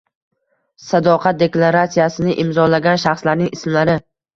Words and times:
Sadoqat 0.85 1.39
deklaratsiyasini 1.43 2.37
imzolagan 2.49 3.03
shaxslarning 3.07 3.59
ismlari 3.61 4.03